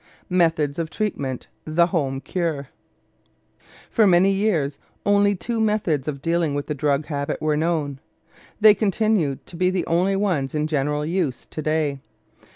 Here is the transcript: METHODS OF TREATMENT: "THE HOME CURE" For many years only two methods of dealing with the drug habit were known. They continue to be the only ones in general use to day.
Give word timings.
METHODS 0.31 0.79
OF 0.79 0.89
TREATMENT: 0.89 1.45
"THE 1.63 1.85
HOME 1.85 2.21
CURE" 2.21 2.69
For 3.91 4.07
many 4.07 4.31
years 4.31 4.79
only 5.05 5.35
two 5.35 5.59
methods 5.59 6.07
of 6.07 6.23
dealing 6.23 6.55
with 6.55 6.65
the 6.65 6.73
drug 6.73 7.05
habit 7.05 7.39
were 7.39 7.55
known. 7.55 7.99
They 8.59 8.73
continue 8.73 9.37
to 9.45 9.55
be 9.55 9.69
the 9.69 9.85
only 9.85 10.15
ones 10.15 10.55
in 10.55 10.65
general 10.65 11.05
use 11.05 11.45
to 11.45 11.61
day. 11.61 11.99